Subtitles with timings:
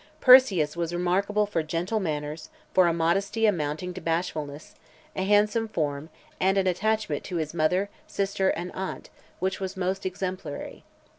[0.19, 4.73] Persius was remarkable for gentle manners, for a modesty amounting to bashfulness,
[5.15, 10.03] a handsome form, and an attachment to his mother, sister, and aunt, which was most
[10.03, 10.83] exemplary.